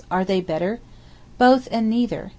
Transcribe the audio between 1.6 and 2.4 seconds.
and neither.